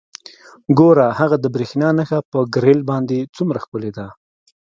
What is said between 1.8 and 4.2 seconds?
نښه په ګریل باندې څومره ښکلې ده